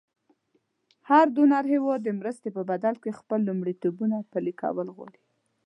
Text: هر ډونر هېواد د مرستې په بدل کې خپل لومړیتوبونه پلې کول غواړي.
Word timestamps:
هر 1.09 1.25
ډونر 1.35 1.63
هېواد 1.73 1.99
د 2.03 2.09
مرستې 2.19 2.49
په 2.57 2.61
بدل 2.71 2.93
کې 3.03 3.17
خپل 3.19 3.39
لومړیتوبونه 3.47 4.17
پلې 4.33 4.53
کول 4.61 4.87
غواړي. 4.95 5.21